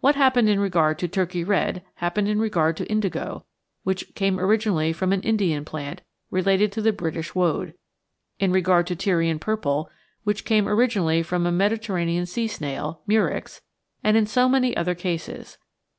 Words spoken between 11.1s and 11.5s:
from a